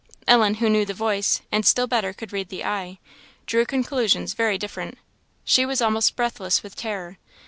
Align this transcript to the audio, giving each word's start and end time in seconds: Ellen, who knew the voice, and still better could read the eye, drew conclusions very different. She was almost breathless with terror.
Ellen, 0.27 0.55
who 0.55 0.67
knew 0.67 0.83
the 0.83 0.95
voice, 0.95 1.41
and 1.51 1.63
still 1.63 1.85
better 1.85 2.11
could 2.11 2.33
read 2.33 2.49
the 2.49 2.65
eye, 2.65 2.97
drew 3.45 3.67
conclusions 3.67 4.33
very 4.33 4.57
different. 4.57 4.97
She 5.43 5.63
was 5.63 5.79
almost 5.79 6.15
breathless 6.15 6.63
with 6.63 6.75
terror. 6.75 7.19